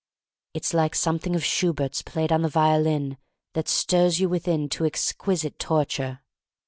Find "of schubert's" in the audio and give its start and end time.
1.35-2.01